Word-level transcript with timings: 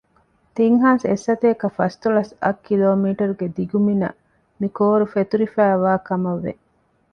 ތިން 0.55 0.77
ހާސް 0.83 1.05
އެއްސަތޭކަ 1.09 1.67
ފަސްދޮޅަސް 1.77 2.33
އަށް 2.41 2.61
ކިލޯމީޓަރުގެ 2.65 3.47
ދިގުމިނަށް 3.55 4.19
މި 4.59 4.67
ކޯރު 4.77 5.05
ފެތުރިފައިވާ 5.13 5.91
ކަމަށްވެ 6.07 6.53